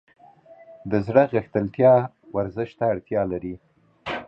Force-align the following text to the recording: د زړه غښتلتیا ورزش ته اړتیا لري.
د 0.91 0.93
زړه 1.07 1.23
غښتلتیا 1.33 1.93
ورزش 2.35 2.69
ته 2.79 2.85
اړتیا 2.93 3.21
لري. 3.31 3.55